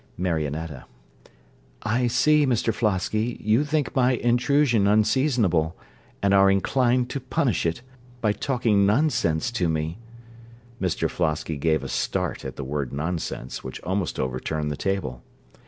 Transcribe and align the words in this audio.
MARIONETTA 0.17 0.85
I 1.83 2.07
see, 2.07 2.47
Mr 2.47 2.73
Flosky, 2.73 3.37
you 3.39 3.63
think 3.63 3.95
my 3.95 4.13
intrusion 4.13 4.87
unseasonable, 4.87 5.75
and 6.23 6.33
are 6.33 6.49
inclined 6.49 7.11
to 7.11 7.19
punish 7.19 7.67
it, 7.67 7.83
by 8.19 8.31
talking 8.33 8.87
nonsense 8.87 9.51
to 9.51 9.69
me. 9.69 9.99
(_Mr 10.81 11.07
Flosky 11.07 11.55
gave 11.55 11.83
a 11.83 11.87
start 11.87 12.43
at 12.43 12.55
the 12.55 12.63
word 12.63 12.91
nonsense, 12.91 13.63
which 13.63 13.79
almost 13.83 14.19
overturned 14.19 14.71
the 14.71 14.75
table. 14.75 15.21